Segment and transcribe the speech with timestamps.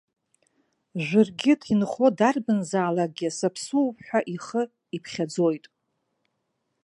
[1.05, 4.61] Жәыргьыҭ инхо дарбанзаалакгьы саԥсуоуп ҳәа ихы
[4.95, 5.65] иԥхьаӡоит.